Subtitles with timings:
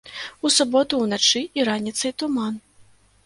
[0.47, 2.53] У суботу уначы і раніцай туман.